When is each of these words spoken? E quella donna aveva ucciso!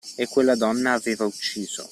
E 0.17 0.25
quella 0.25 0.55
donna 0.55 0.93
aveva 0.93 1.25
ucciso! 1.25 1.79